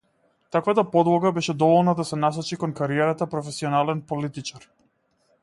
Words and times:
Таквата 0.53 0.83
подлога 0.95 1.31
беше 1.35 1.53
доволна 1.63 1.95
да 1.99 2.05
се 2.13 2.19
насочи 2.23 2.59
кон 2.65 2.75
кариерата 2.81 3.29
професионален 3.35 4.05
политичар. 4.15 4.69